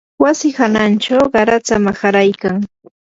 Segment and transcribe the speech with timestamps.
[0.23, 2.55] wasi hanachaw qaratsa maharaykan